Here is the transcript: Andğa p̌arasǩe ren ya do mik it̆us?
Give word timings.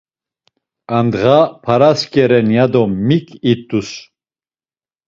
Andğa 0.97 1.37
p̌arasǩe 1.63 2.23
ren 2.29 2.49
ya 2.55 2.65
do 2.71 2.83
mik 3.07 3.27
it̆us? 3.51 3.89